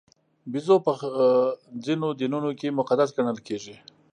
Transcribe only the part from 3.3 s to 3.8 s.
کېږي.